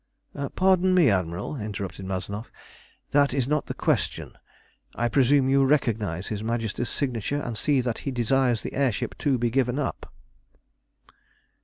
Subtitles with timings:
[0.55, 2.51] "Pardon me, Admiral," interrupted Mazanoff,
[3.11, 4.35] "that is not the question.
[4.95, 9.15] I presume you recognise his Majesty's signature, and see that he desires the air ship
[9.19, 10.11] to be given up."